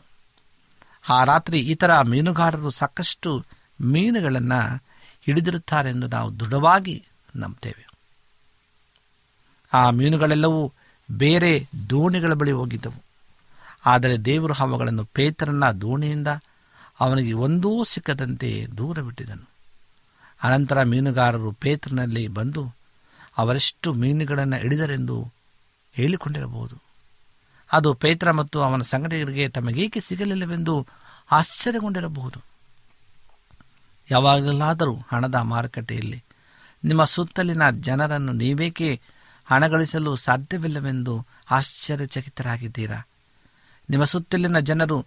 [1.08, 3.44] ಆ ರಾತ್ರಿ ಇತರ ಮೀನುಗಾರರು ಸಾಕಷ್ಟು
[3.80, 4.84] ಮೀನುಗಳನ್ನು
[5.20, 7.04] ಹಿಡಿದಿರುತ್ತಾರೆಂದು ನಾವು ದೃಢವಾಗಿ
[7.36, 7.88] ನಂಬ್ತೇವೆ.
[9.72, 10.72] ಆ ಮೀನುಗಳೆಲ್ಲವೂ
[11.10, 13.02] ಬೇರೆ ದೋಣಿಗಳ ಬಳಿ ಹೋಗಿದ್ದವು.
[13.86, 16.28] ಆದರೆ ದೇವರು ಅವುಗಳನ್ನು ಪೇತ್ರನ ದೋಣಿಯಿಂದ
[17.00, 19.48] ಅವನಿಗೆ ಒಂದೂ ಸಿಕ್ಕದಂತೆ ದೂರ ಬಿಟ್ಟಿದನು
[20.42, 22.79] ಅನಂತರ ಮೀನುಗಾರರು ಪೇತ್ರನಲ್ಲಿ ಬಂದು
[23.40, 25.16] ಅವರೆಷ್ಟು ಮೀನುಗಳನ್ನು ಹಿಡಿದರೆಂದು
[25.94, 26.76] ಹೇಳಿಕೊಂಡಿರಬಹುದು.
[27.72, 30.74] ಅದು ಪೈತ್ರ ಮತ್ತು ಅವನ ಸಂಗಡಿಗರಿಗೆ ತಮಗೇಕೆ ಸಿಗಲಿಲ್ಲವೆಂದು
[31.30, 32.38] ಆಶ್ಚರ್ಯಗೊಂಡಿರಬಹುದು.
[34.10, 36.18] ಯಾವಾಗಲಾದರೂ ಹಣದ ಮಾರುಕಟ್ಟೆಯಲ್ಲಿ
[36.84, 38.90] ನಿಮ್ಮ ಸುತ್ತಲಿನ ಜನರನ್ನು ನೀವೇಕೆ
[39.48, 41.14] ಹಣ ಗಳಿಸಲು ಸಾಧ್ಯವಿಲ್ಲವೆಂದು
[41.50, 42.98] ಆಶ್ಚರ್ಯಚಕಿತರಾಗಿದ್ದೀರಾ?
[43.90, 44.98] ನಿಮ್ಮ ಸುತ್ತಲಿನ ಜನರು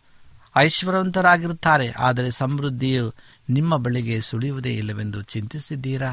[0.55, 3.05] ಐಶ್ವರ್ಯವಂತರಾಗಿರುತ್ತಾರೆ, ಆದರೆ ಸಮೃದ್ಧಿಯು
[3.49, 6.11] ನಿಮ್ಮ ಬಳಿಗೆ ಸುಳಿಯುವುದೇ ಇಲ್ಲವೆಂದು ಚಿಂತಿಸಿದ್ದೀರಾ?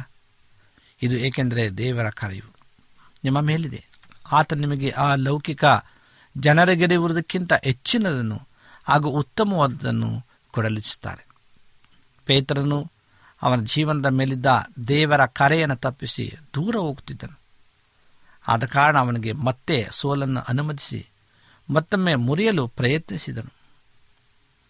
[1.02, 2.54] ಇದು ಏಕೆಂದರೆ ದೇವರ ಕಾರ್ಯವು.
[3.24, 3.84] ನಿಮ್ಮ ಮೇಲಿದೆ.
[4.32, 5.64] ಆತ ನಿಮಗೆ ಆ ಲೌಕಿಕ
[6.38, 8.48] ಜನರಿಗಿರುವುದಕ್ಕಿಂತ ಹೆಚ್ಚಿನದನ್ನು
[8.84, 11.26] ಹಾಗೂ ಉತ್ತಮವಾದದನ್ನು ಕೊಡಲಿಸುತ್ತಾರೆ
[12.26, 12.92] ಪೇತ್ರನು
[13.42, 14.46] ಅವನ ಜೀವನದ ಮೇಲಿದ್ದ
[14.88, 17.38] ದೇವರ ಕರೆಯನ್ನು ತಪ್ಪಿಸಿ ದೂರ ಹೋಗುತ್ತಿದ್ದನು.
[18.48, 21.06] ಆದ ಕಾರಣ ಅವನಿಗೆ ಮತ್ತೆ ಸೋಲನ್ನು ಅನುಮತಿಸಿ
[21.70, 23.52] ಮತ್ತೊಮ್ಮೆ ಮುರಿಯಲು ಪ್ರಯತ್ನಿಸಿದನು.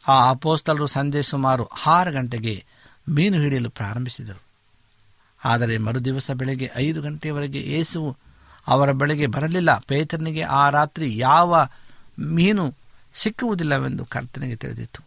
[0.08, 2.64] ಆ ಅಪೋಸ್ತಲರು ಸಂಜೆ ಸುಮಾರು ಆರು ಗಂಟೆಗೆ
[3.08, 4.50] ಮೀನು ಹಿಡಿಯಲು ಪ್ರಾರಂಭಿಸಿದರು.
[5.44, 8.17] ಆದರೆ ಮರುದಿವಸ ಬೆಳಗ್ಗೆ ಐದು ಗಂಟೆಯವರೆಗೆ ಏಸುವು
[8.67, 9.78] ಅವರ ಬಳಿಗೆ ಬರಲಿಲ್ಲ.
[9.78, 11.69] ಪೇತನಿಗೆ ಆ ರಾತ್ರಿ ಯಾವ
[12.19, 12.75] ಮೀನು
[13.14, 15.02] ಸಿಕ್ಕುವುದಿಲ್ಲವೆಂದು ಕರ್ತನಿಗೆ ತಿಳಿದಿತ್ತು.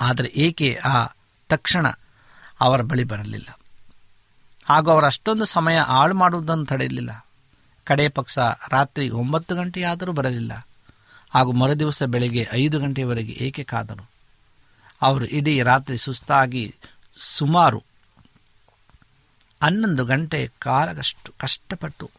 [0.00, 1.06] ಆದರೆ ಏಕೆ ಆ
[1.48, 1.86] ತಕ್ಷಣ
[2.60, 3.58] ಅವರ ಬಳಿ ಬರಲಿಲ್ಲ?
[4.64, 7.26] ಹಾಗೂ ಅವರು ಅಷ್ಟೊಂದು ಸಮಯ ಹಾಳು ಮಾಡುವುದನ್ನು ತಡೆಯಲಿಲ್ಲ.
[7.84, 8.38] ಕಡೆ ಪಕ್ಷ
[8.70, 10.66] ರಾತ್ರಿ ಒಂಬತ್ತು ಗಂಟೆಯಾದರೂ ಬರಲಿಲ್ಲ.
[11.30, 14.10] ಹಾಗೂ ಮರುದಿವಸ ಬೆಳಗ್ಗೆ ಐದು ಗಂಟೆಯವರೆಗೆ ಏಕೆ ಕಾದರು?
[15.02, 16.74] ಅವರು ಇಡೀ ರಾತ್ರಿ ಸುಸ್ತಾಗಿ
[17.18, 17.82] ಸುಮಾರು
[19.64, 22.10] ಹನ್ನೊಂದು ಗಂಟೆ ಕಾಲಗಷ್ಟು ಕಷ್ಟಪಟ್ಟು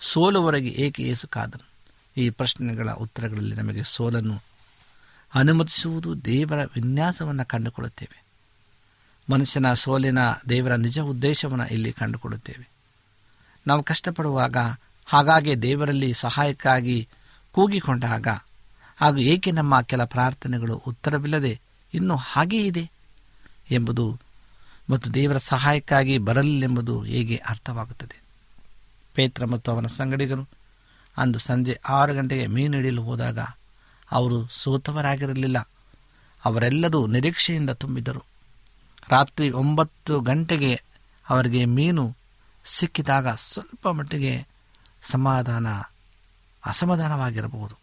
[0.00, 1.68] ಸೋಲುವರೆಗೆ ಏಕೆ ಏಸು ಕಾದನು?
[2.16, 4.42] ಈ ಪ್ರಶ್ನೆಗಳ ಉತ್ತರಗಳಲ್ಲಿ ನಮಗೆ ಸೋಲನ್ನು
[5.34, 8.22] ಅನುಮತಿಸುವುದು ದೇವರ ವಿನ್ಯಾಸವನ್ನು ಕಂಡುಕೊಳ್ಳುತ್ತೇವೆ.
[9.32, 12.68] ಮನುಷ್ಯನ ಸೋಲಿನ ದೇವರ ನಿಜ ಉದ್ದೇಶವನ್ನು ಇಲ್ಲಿ ಕಂಡುಕೊಳ್ಳುತ್ತೇವೆ.
[13.66, 14.56] ನಾವು ಕಷ್ಟಪಡುವಾಗ
[15.06, 17.08] ಹಾಗಾಗಿ ದೇವರಲ್ಲಿ ಸಹಾಯಕ್ಕಾಗಿ
[17.52, 18.28] ಕೂಗಿಕೊಂಡಾಗ
[18.96, 21.60] ಹಾಗೂ ಏಕೆ ನಮ್ಮ ಕೆಲ ಪ್ರಾರ್ಥನೆಗಳು ಉತ್ತರವಿಲ್ಲದೆ
[21.94, 22.90] ಇನ್ನೂ ಹಾಗೇ ಇದೆ
[23.70, 24.20] ಎಂಬುದು
[24.90, 28.22] ಮತ್ತು ದೇವರ ಸಹಾಯಕ್ಕಾಗಿ ಬರಲಿಲ್ಲೆಂಬುದು ಹೇಗೆ ಅರ್ಥವಾಗುತ್ತದೆ?
[29.14, 30.48] ಪೇತ್ರ ಮತ್ತು ಅವನ ಸಂಗಡಿಗರು
[31.16, 33.38] ಅಂದು ಸಂಜೆ ಆರು ಗಂಟೆಗೆ ಮೀನು ಹಿಡಿಯಲು ಹೋದಾಗ
[34.10, 35.58] ಅವರು ಸೋತವರಾಗಿರಲಿಲ್ಲ.
[36.44, 38.22] ಅವರೆಲ್ಲರೂ ನಿರೀಕ್ಷೆಯಿಂದ ತುಂಬಿದರು
[39.10, 40.82] ರಾತ್ರಿ ಒಂಬತ್ತು ಗಂಟೆಗೆ
[41.28, 42.16] ಅವರಿಗೆ ಮೀನು
[42.64, 44.46] ಸಿಕ್ಕಿದಾಗ ಸ್ವಲ್ಪ ಮಟ್ಟಿಗೆ
[45.02, 45.66] ಸಮಾಧಾನ,
[46.64, 47.78] ಅಸಮಾಧಾನವಾಗಿರಬಹುದು.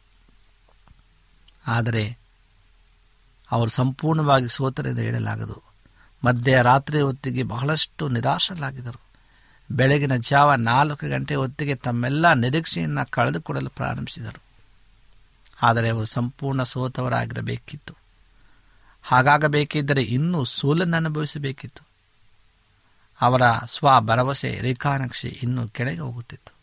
[1.67, 2.17] ಆದರೆ
[3.51, 5.68] ಅವರು ಸಂಪೂರ್ಣವಾಗಿ ಸೋತರೆಂದು ಹೇಳಲಾಗದು.
[6.25, 9.01] ಮಧ್ಯರಾತ್ರಿ ಹೊತ್ತಿಗೆ ಬಹಳಷ್ಟು ನಿರಾಶರಾಗಿದ್ದರು.
[9.71, 14.41] ಬೆಳಗಿನ ಜಾವ ನಾಲ್ಕು ಗಂಟೆ ಹೊತ್ತಿಗೆ ತಮ್ಮೆಲ್ಲ ನಿರೀಕ್ಷೆಯನ್ನು ಕಳೆದುಕೊಡಲು ಪ್ರಾರಂಭಿಸಿದರು.
[15.61, 17.93] ಆದರೆ ಅವರು ಸಂಪೂರ್ಣ ಸೋತವರಾಗಿರಬೇಕಿತ್ತು.
[19.03, 21.87] ಹಾಗಾಗಬೇಕಿದ್ದರೆ ಇನ್ನೂ ಸೋಲನ್ನು ಅನುಭವಿಸಬೇಕಿತ್ತು.
[23.21, 26.53] ಅವರ ಸ್ವ ಭರವಸೆ ರೇಖಾನಕ್ಷೆ ಇನ್ನೂ ಕೆಳಗೆ ಹೋಗುತ್ತಿತ್ತು.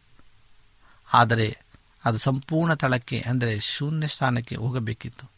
[1.13, 1.59] ಆದರೆ
[2.05, 5.31] ಅದು ಸಂಪೂರ್ಣ ತಳಕ್ಕೆ ಅಂದರೆ ಶೂನ್ಯ ಸ್ಥಾನಕ್ಕೆ ಹೋಗಬೇಕಿತ್ತು.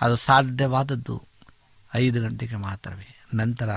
[0.00, 1.29] ಅದು ಸಾಧ್ಯವಾದದ್ದು
[1.94, 3.24] ಐದು ಗಂಟೆಗೆ ಮಾತ್ರವೇ.
[3.34, 3.70] ನಂತರ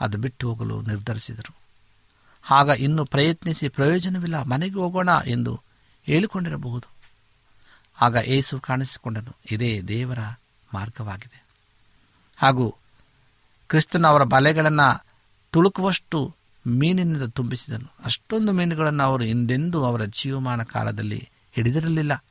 [0.00, 1.54] ಅದು ಬಿಟ್ಟು ಹೋಗಲು ನಿರ್ಧರಿಸಿದರು.
[2.50, 5.60] ಆಗ ಇನ್ನು ಪ್ರಯತ್ನಿಸಿ ಪ್ರಯೋಜನವಿಲ್ಲ, ಮನೆಗೆ ಹೋಗೋಣ ಎಂದು
[6.06, 6.88] ಹೇಳಿಕೊಂಡಿರಬಹುದು.
[8.00, 10.18] ಆಗ ಏಸು ಕಾಣಿಸಿಕೊಂಡನು, ಇದೇ ದೇವರ
[10.74, 11.46] ಮಾರ್ಗವಾಗಿದೆ.
[12.36, 12.74] ಹಾಗೂ
[13.68, 15.06] ಕ್ರಿಸ್ತನ ಅವರ ಬಲೆಗಳನ್ನು
[15.50, 16.34] ತುಳುಕುವಷ್ಟು
[16.66, 17.92] ಮೀನಿನಿಂದ ತುಂಬಿಸಿದನು.
[18.04, 22.24] ಅಷ್ಟೊಂದು ಮೀನುಗಳನ್ನು ಅವರು ಹಿಂದೆಂದೂ ಅವರ ಜೀವಮಾನ ಕಾಲದಲ್ಲಿ ಹಿಡಿದಿರಲಿಲ್ಲ.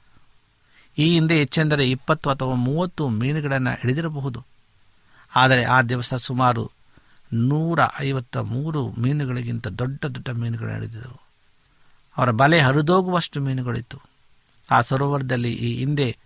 [0.98, 4.46] ಈ ಹಿಂದೆ ಹೆಚ್ಚೆಂದರೆ ಇಪ್ಪತ್ತು ಅಥವಾ ಮೂವತ್ತು ಮೀನುಗಳನ್ನು ಹಿಡಿದಿರಬಹುದು.
[5.36, 6.72] ಆದರೆ ಆ ದಿವಸ ಸುಮಾರು
[7.34, 11.26] ನೂರ ಐವತ್ತ ಮೂರು ಮೀನುಗಳಿಗಿಂತ ದೊಡ್ಡ ದೊಡ್ಡ ಮೀನುಗಳು
[12.18, 14.02] ಅವರ ಬಲೆ ಹರಿದೋಗುವಷ್ಟು ಮೀನುಗಳಿತ್ತು.
[14.72, 16.18] ಆ ಸರೋವರದಲ್ಲಿ ಈ ಹಿಂದೆ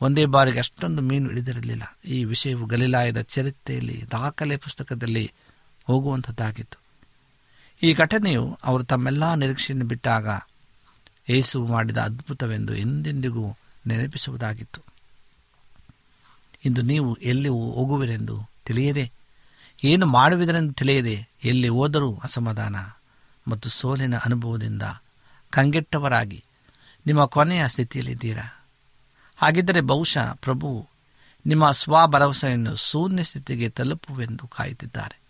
[0.00, 1.82] ಒಂದೇ ಬಾರಿಗೆ ಅಷ್ಟೊಂದು ಮೀನು ಹಿಡಿದಿರಲಿಲ್ಲ.
[2.04, 5.32] ಈ ವಿಷಯವು ಗಲಿಲಾಯದ ಚರಿತ್ರೆಯಲ್ಲಿ ದಾಖಲೆ ಪುಸ್ತಕದಲ್ಲಿ
[5.84, 6.78] ಹೋಗುವಂಥದ್ದಾಗಿತ್ತು.
[7.82, 10.28] ಈ ಘಟನೆಯು ಅವರು ತಮ್ಮೆಲ್ಲ ನಿರೀಕ್ಷೆಯನ್ನು ಬಿಟ್ಟಾಗ
[11.28, 14.80] ಏಸು ಮಾಡಿದ ಅದ್ಭುತವೆಂದು ಎಂದೆಂದಿಗೂ ನೆನಪಿಸುವುದಾಗಿತ್ತು.
[16.64, 19.12] ಇಂದು ನೀವು ಎಲ್ಲಿ ಹೋಗುವಿರೆಂದು ತಿಳಿಯದೆ?
[19.84, 21.28] ಏನು ಮಾಡುವುದರೆಂದು ತಿಳಿಯದೆ?
[21.44, 22.76] ಎಲ್ಲಿ ಹೋದರೂ ಅಸಮಾಧಾನ.
[23.50, 24.82] ಮತ್ತು ಸೋಲಿನ ಅನುಭವದಿಂದ
[25.50, 26.44] ಕಂಗೆಟ್ಟವರಾಗಿ
[27.06, 28.66] ನಿಮ್ಮ ಕೊನೆಯ ಸ್ಥಿತಿಯಲ್ಲಿದ್ದೀರಾ?
[29.36, 30.88] ಹಾಗಿದ್ದರೆ ಬಹುಶಃ ಪ್ರಭು
[31.46, 35.20] ನಿಮ್ಮ ಸ್ವಭರವಸೆಯನ್ನು ಶೂನ್ಯ ಸ್ಥಿತಿಗೆ ತಲುಪುವೆಂದು ಕಾಯುತ್ತಿದ್ದಾರೆ.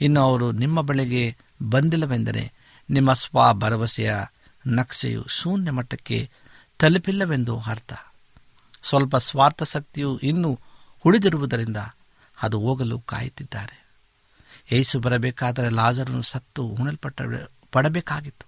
[0.00, 1.36] ಇನ್ನು ಅವರು ನಿಮ್ಮ ಬಳಿಗೆ
[1.70, 2.52] ಬಂದಿಲ್ಲವೆಂದರೆ
[2.90, 4.14] ನಿಮ್ಮ ಸ್ವಭರವಸೆಯ
[4.66, 6.30] ನಕ್ಷೆಯು ಶೂನ್ಯ ಮಟ್ಟಕ್ಕೆ
[6.78, 7.92] ತಲುಪಿಲ್ಲವೆಂದು ಅರ್ಥ.
[8.82, 10.58] ಸ್ವಲ್ಪ ಸ್ವಾರ್ಥ ಶಕ್ತಿಯು ಇನ್ನೂ
[11.06, 11.76] ಉಳಿದಿರುವುದರಿಂದ
[12.42, 13.88] ಅದು ಹೋಗಲು ಕಾಯುತ್ತಿದ್ದಾರೆ.
[14.72, 17.22] ಏಸು ಬರಬೇಕಾದರೆ ಲಾಜರನ್ನು ಸತ್ತು ಉಣಲ್ಪಟ್ಟ
[17.72, 18.46] ಪಡಬೇಕಾಗಿತ್ತು.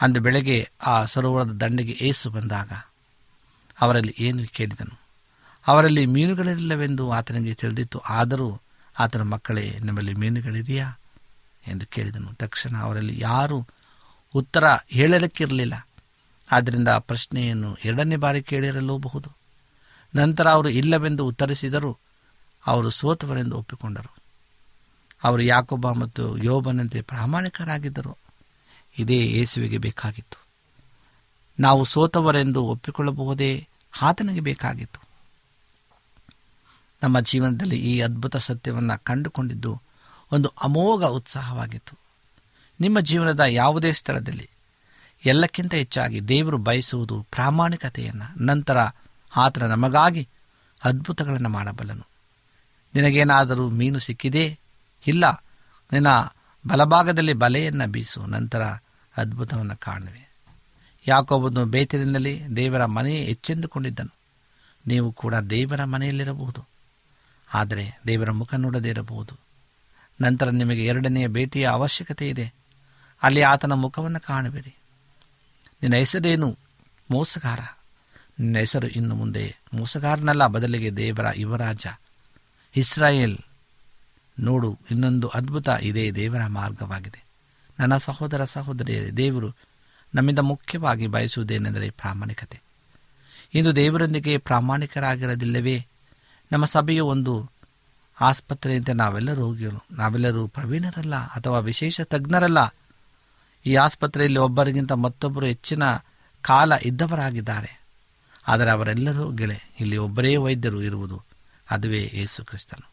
[0.00, 2.72] ಅಂದು ಬೆಳಗ್ಗೆ ಆ ಸರೋವರದ ದಂಡೆಗೆ ಏಸು ಬಂದಾಗ
[3.80, 5.00] ಅವರಲ್ಲಿ ಏನು ಕೇಳಿದನು?
[5.66, 7.98] ಅವರಲ್ಲಿ ಮೀನುಗಳಿಲ್ಲವೆಂದು ಆತನಿಗೆ ತಿಳಿದಿತ್ತು.
[7.98, 8.60] ಆದರೂ
[8.98, 11.00] ಆತನ ಮಕ್ಕಳೇ, ನಿಮ್ಮಲ್ಲಿ ಮೀನುಗಳಿದೆಯಾ?
[11.66, 12.34] ಎಂದು ಕೇಳಿದನು.
[12.34, 13.66] ತಕ್ಷಣ ಅವರಲ್ಲಿ, ಯಾರೂ?
[14.34, 15.88] ಉತ್ತರ ಹೇಳಲಿಕ್ಕಿರಲಿಲ್ಲ.
[16.52, 19.36] ಆದ್ದರಿಂದ ಪ್ರಶ್ನೆಯನ್ನು ಎರಡನೇ ಬಾರಿ ಕೇಳಿರಲೂಬಹುದು.
[20.16, 21.98] ನಂತರ ಅವರು ಇಲ್ಲವೆಂದು ಉತ್ತರಿಸಿದರೂ.
[22.66, 24.14] ಅವರು ಸೋತವರೆಂದು ಒಪ್ಪಿಕೊಂಡರು.
[25.24, 28.18] ಅವರು ಯಾಕೊಬ್ಬ ಮತ್ತು ಯೋಬನಂತೆ ಪ್ರಾಮಾಣಿಕರಾಗಿದ್ದರು.
[28.98, 30.44] ಇದೇ ಯೇಸುವಿಗೆ ಬೇಕಾಗಿತ್ತು.
[31.60, 33.68] ನಾವು ಸೋತವರೆಂದು ಒಪ್ಪಿಕೊಳ್ಳಬಹುದೇ?
[34.02, 35.00] ಆತನಿಗೆ ಬೇಕಾಗಿತ್ತು.
[37.02, 39.82] ನಮ್ಮ ಜೀವನದಲ್ಲಿ ಈ ಅದ್ಭುತ ಸತ್ಯವನ್ನು ಕಂಡುಕೊಂಡಿದ್ದು
[40.32, 41.98] ಒಂದು ಅಮೋಘ ಉತ್ಸಾಹವಾಗಿತ್ತು.
[42.80, 44.50] ನಿಮ್ಮ ಜೀವನದ ಯಾವುದೇ ಸ್ಥಳದಲ್ಲಿ
[45.24, 48.78] ಎಲ್ಲಕ್ಕಿಂತ ಹೆಚ್ಚಾಗಿ ದೇವರು ಬಯಸುವುದು ಪ್ರಾಮಾಣಿಕತೆಯನ್ನು, ನಂತರ
[49.36, 50.28] ಆತನ ನಮಗಾಗಿ
[50.84, 52.11] ಅದ್ಭುತಗಳನ್ನು ಮಾಡಬಲ್ಲನು.
[52.94, 54.58] ನಿನಗೇನಾದರೂ ಮೀನು ಸಿಕ್ಕಿದೆ?
[55.06, 55.44] ಇಲ್ಲ.
[55.92, 56.08] ನಿನ್ನ
[56.68, 58.62] ಬಲಭಾಗದಲ್ಲಿ ಬಲೆಯನ್ನು ಬೀಸು, ನಂತರ
[59.16, 60.32] ಅದ್ಭುತವನ್ನು ಕಾಣುವೆ.
[61.06, 64.14] ಯಾಕೊಬ್ಬನು ಬೇತಿನಲ್ಲಿ ದೇವರ ಮನೆಯೇ ಹೆಚ್ಚೆಂದುಕೊಂಡಿದ್ದನು.
[64.86, 66.68] ನೀವು ಕೂಡ ದೇವರ ಮನೆಯಲ್ಲಿರಬಹುದು.
[67.54, 69.40] ಆದರೆ ದೇವರ ಮುಖ ನೋಡದೇ ಇರಬಹುದು.
[70.20, 72.54] ನಂತರ ನಿಮಗೆ ಎರಡನೆಯ ಭೇಟಿಯ ಅವಶ್ಯಕತೆ ಇದೆ.
[73.22, 74.74] ಅಲ್ಲಿ ಆತನ ಮುಖವನ್ನು ಕಾಣುವಿರಿ.
[75.82, 76.58] ನಿನ್ನ ಹೆಸರೇನು?
[77.10, 77.60] ಮೋಸಗಾರ.
[78.40, 81.86] ನಿನ್ನ ಹೆಸರು ಇನ್ನು ಮುಂದೆ ಮೋಸಗಾರನಲ್ಲ, ಬದಲಿಗೆ ದೇವರ ಯುವರಾಜ.
[82.76, 83.38] ಇಸ್ರಾಯೇಲ್,
[84.40, 87.24] ನೋಡು, ಇನ್ನೊಂದು ಅದ್ಭುತ ಇದೇ ದೇವರ ಮಾರ್ಗವಾಗಿದೆ.
[87.78, 89.54] ನನ್ನ ಸಹೋದರ ಸಹೋದರಿಯರೇ, ದೇವರು
[90.14, 92.60] ನಮ್ಮಿಂದ ಮುಖ್ಯವಾಗಿ ಬಯಸುವುದೇನೆಂದರೆ ಪ್ರಾಮಾಣಿಕತೆ.
[93.54, 95.86] ಇಂದು ದೇವರೊಂದಿಗೆ ಪ್ರಾಮಾಣಿಕರಾಗಿರೋದಿಲ್ಲವೇ?
[96.52, 97.50] ನಮ್ಮ ಸಭೆಯು ಒಂದು
[98.20, 102.74] ಆಸ್ಪತ್ರೆಯಂತೆ ನಾವೆಲ್ಲರೂ ರೋಗಿಗಳು ನಾವೆಲ್ಲರೂ ಪ್ರವೀಣರಲ್ಲ ಅಥವಾ ವಿಶೇಷ ತಜ್ಞರಲ್ಲ?
[103.66, 105.82] ಈ ಆಸ್ಪತ್ರೆಯಲ್ಲಿ ಒಬ್ಬರಿಗಿಂತ ಮತ್ತೊಬ್ಬರು ಹೆಚ್ಚಿನ
[106.42, 107.82] ಕಾಲ ಇದ್ದವರಾಗಿದ್ದಾರೆ.
[108.48, 111.31] ಆದರೆ ಅವರೆಲ್ಲರೂ ಗೆಳೆ, ಇಲ್ಲಿ ಒಬ್ಬರೇ ವೈದ್ಯರು ಇರುವುದು
[111.72, 112.90] ಅದುವೇ ಯೇಸು ಕ್ರಿಸ್ತನು.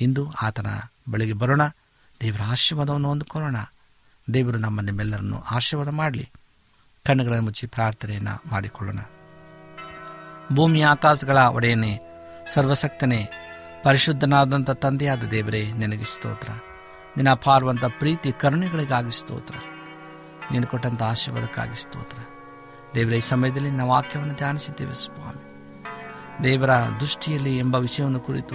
[0.00, 0.66] ಇಂದು ಆತನ
[1.10, 1.62] ಬಳಿಗೆ ಬರೋಣ.
[2.20, 3.56] ದೇವರ ಆಶೀರ್ವಾದವನ್ನು ಹೊಂದಿಕೊಳ್ಳೋಣ.
[4.34, 6.30] ದೇವರು ನಮ್ಮ ನಿಮ್ಮೆಲ್ಲರನ್ನು ಆಶೀರ್ವಾದ ಮಾಡಲಿ.
[7.06, 8.98] ಕಣ್ಣುಗಳನ್ನು ಮುಚ್ಚಿ ಪ್ರಾರ್ಥನೆಯನ್ನು ಮಾಡಿಕೊಳ್ಳೋಣ.
[10.52, 12.00] ಭೂಮಿಯ ಆಕಾಶಗಳ ಒಡೆಯನೇ
[12.54, 13.28] ಸರ್ವಸಕ್ತನೇ
[13.84, 16.48] ಪರಿಶುದ್ಧನಾದಂಥ ತಂದೆಯಾದ ದೇವರೇ, ನಿನಗೆ ಸ್ತೋತ್ರ.
[17.16, 19.54] ನಿನ್ನ ಅಪಾರವಂಥ ಪ್ರೀತಿ, ಕರುಣೆಗಳಿಗಾಗಿ ಸ್ತೋತ್ರ.
[20.52, 22.18] ನೀನು ಕೊಟ್ಟಂಥ ಆಶೀರ್ವಾದಕ್ಕಾಗಿ ಸ್ತೋತ್ರ.
[22.94, 25.51] ದೇವರ, ಈ ಸಮಯದಲ್ಲಿ ನಾವು ವಾಕ್ಯವನ್ನು ಧ್ಯಾನಿಸಿದ್ದೇವೆ, ಸ್ವಾಮಿ.
[26.44, 28.54] ದೇವರ ದೃಷ್ಟಿಯಲ್ಲಿ ಎಂಬ ವಿಷಯವನ್ನು ಕುರಿತು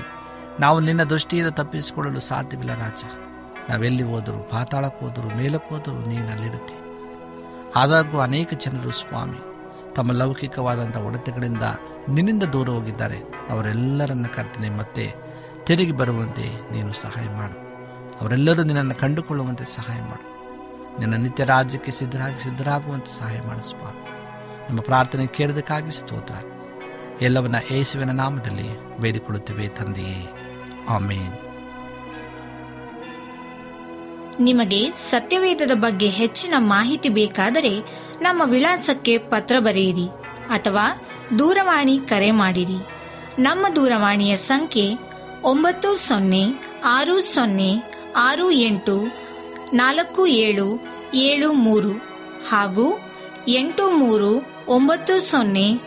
[0.60, 3.04] ನಾವು ನಿನ್ನ ದೃಷ್ಟಿಯಿಂದ ತಪ್ಪಿಸಿಕೊಳ್ಳಲು ಸಾಧ್ಯವಿಲ್ಲ ರಾಜ.
[3.70, 6.88] ನಾವೆಲ್ಲಿ ಹೋದರೂ, ಪಾತಾಳಕ್ಕೆ ಹೋದರೂ, ಮೇಲಕ್ಕೆ ಹೋದರೂ ನೀನು ಅಲ್ಲಿರುತ್ತೆ
[7.76, 9.38] ಆದಾಗೂ ಅನೇಕ ಜನರು ಸ್ವಾಮಿ,
[9.96, 11.63] ತಮ್ಮ ಲೌಕಿಕವಾದಂಥ ಒಡತೆಗಳಿಂದ
[12.10, 13.18] ನಿನ್ನಿಂದ ದೂರ ಹೋಗಿದ್ದಾರೆ.
[13.50, 15.13] ಅವರೆಲ್ಲರನ್ನ ಕರ್ತನೆ ಮತ್ತೆ
[15.63, 17.68] ತಿರುಗಿ ಬರುವಂತೆ ನೀನು ಸಹಾಯ ಮಾಡು.
[18.22, 20.38] ಅವರೆಲ್ಲರೂ ನಿನ್ನನ್ನು ಕಂಡುಕೊಳ್ಳುವಂತೆ ಸಹಾಯ ಮಾಡು.
[21.00, 24.10] ನಿನ್ನ ನಿತ್ಯ ರಾಜ್ಯಕ್ಕೆ ಸಿದ್ಧರಾಗಿ ಸಿದ್ಧರಾಗುವಂತೆ ಸಹಾಯ ಮಾಡು ಸ್ವಾಮಿ.
[24.70, 26.34] ನಮ್ಮ ಪ್ರಾರ್ಥನೆ ಕೇಳೋದಕ್ಕಾಗಿ ಸ್ತೋತ್ರ.
[27.22, 30.26] ಎಲ್ಲವನ್ನ ಯೇಸುವಿನ ನಾಮದಲ್ಲಿ ಬೇಡಿಕೊಳ್ಳುತ್ತೇವೆ ತಂದೆಯೇ.
[30.90, 31.34] ಆಮೇನ್.
[34.40, 37.80] ನಿಮಗೆ ಸತ್ಯವೇದದ ಬಗ್ಗೆ ಹೆಚ್ಚಿನ ಮಾಹಿತಿ ಬೇಕಾದರೆ
[38.22, 40.08] ನಮ್ಮ ವಿಳಾಸಕ್ಕೆ ಪತ್ರ ಬರೆಯಿರಿ
[40.50, 41.08] ಅಥವಾ
[41.40, 42.78] ದೂರವಾಣಿ ಕರೆ ಮಾಡಿರಿ.
[43.40, 44.94] ನಮ್ಮ ದೂರವಾಣಿಯ ಸಂಖ್ಯೆ
[45.44, 46.44] ಒಂಬತ್ತು ಸೊನ್ನೆ
[46.86, 49.04] ಆರು ಸೊನ್ನೆ ಆರು ಎಂಟು
[49.74, 50.80] ನಾಲ್ಕು ಏಳು
[51.14, 51.92] ಏಳು ಮೂರು
[52.50, 53.00] ಹಾಗೂ
[53.48, 55.87] ಎಂಟು ಮೂರು ಒಂಬತ್ತು ಸೊನ್ನೆ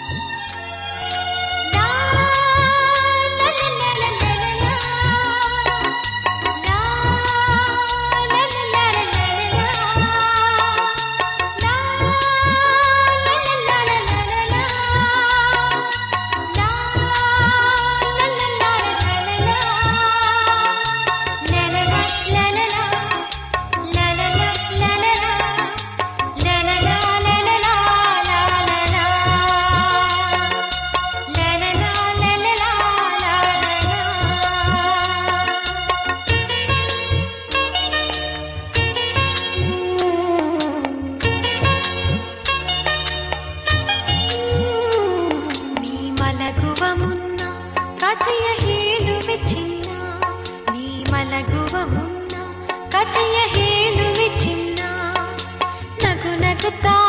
[56.61, 57.00] the dark.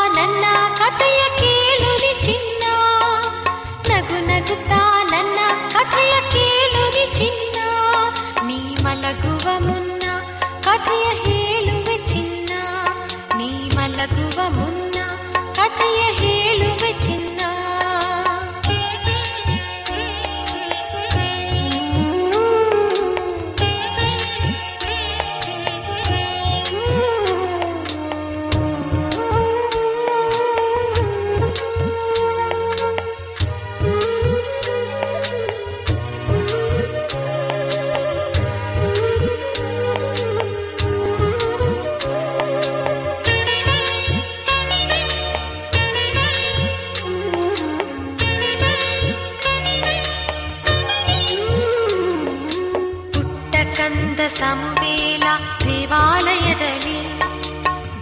[53.93, 55.25] ಕಂದ ಸಮುವೇಲ
[55.65, 57.01] ದೇವಾಲಯದಲ್ಲಿ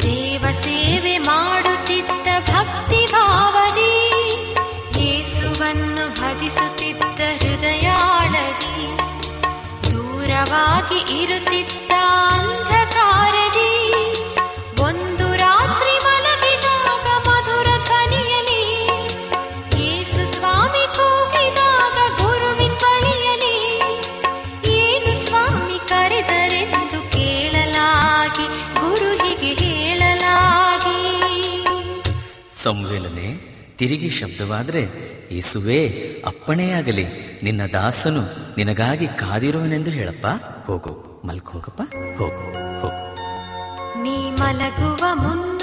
[0.02, 3.94] ದೇವ ಸೇವೆ ಮಾಡುತ್ತಿದ್ದ ಭಕ್ತಿ ಭಾವದಿ
[4.98, 8.76] ಯೇಸುವನ್ನು ಭಜಿಸುತ್ತಿದ್ದ ಹೃದಯಾಳದಿ
[9.86, 11.92] ದೂರವಾಗಿ ಇರುತ್ತಿದ್ದ
[33.80, 34.82] ತಿರುಗಿ ಶಬ್ದವಾದರೆ
[35.32, 35.88] ಯೇಸುವೇ
[36.26, 37.06] ಅಪ್ಪಣೆಯಾಗಲಿ
[37.42, 38.20] ನಿನ್ನ ದಾಸನು
[38.56, 40.26] ನಿನಗಾಗಿ ಕಾದಿರುವನೆಂದು ಹೇಳಪ್ಪ.
[40.66, 41.82] ಹೋಗು, ಮಲ್ಕ್ ಹೋಗಪ್ಪ.
[42.18, 43.16] ಹೋಗು ಹೋಗು.
[44.02, 45.62] ನೀ ಮಲಗುವ ಮುನ್ನ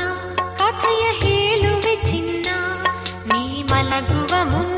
[0.57, 2.47] ಕಥೆಯ ಹೇಳುವೆ ಚಿನ್ನ.
[3.33, 4.76] ನೀ ಮಲಗುವ ಮುನ್ನ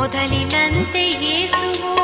[0.00, 1.99] ಮೊದಲಿನಂತೆ ಯೇಸುವು